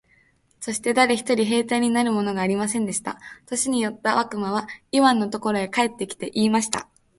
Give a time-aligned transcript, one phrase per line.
[0.59, 3.19] そして誰一人兵隊になるものがありませんでした。
[3.45, 6.89] 年よった悪魔はイワンのところへ帰って来て、言いました。